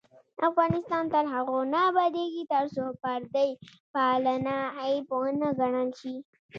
[0.49, 3.49] افغانستان تر هغو نه ابادیږي، ترڅو پردی
[3.93, 6.15] پالنه عیب ونه ګڼل شي.